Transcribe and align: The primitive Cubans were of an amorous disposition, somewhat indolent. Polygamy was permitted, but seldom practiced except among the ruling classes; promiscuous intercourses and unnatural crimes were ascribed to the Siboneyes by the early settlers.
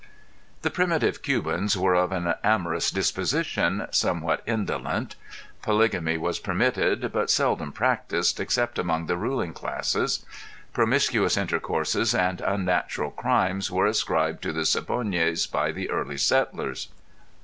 The 0.63 0.71
primitive 0.71 1.21
Cubans 1.21 1.77
were 1.77 1.93
of 1.93 2.11
an 2.11 2.33
amorous 2.43 2.89
disposition, 2.89 3.85
somewhat 3.91 4.41
indolent. 4.47 5.15
Polygamy 5.61 6.17
was 6.17 6.39
permitted, 6.39 7.11
but 7.13 7.29
seldom 7.29 7.71
practiced 7.71 8.39
except 8.39 8.79
among 8.79 9.05
the 9.05 9.15
ruling 9.15 9.53
classes; 9.53 10.25
promiscuous 10.73 11.37
intercourses 11.37 12.15
and 12.15 12.41
unnatural 12.41 13.11
crimes 13.11 13.69
were 13.69 13.85
ascribed 13.85 14.41
to 14.41 14.51
the 14.51 14.65
Siboneyes 14.65 15.45
by 15.45 15.71
the 15.71 15.91
early 15.91 16.17
settlers. 16.17 16.87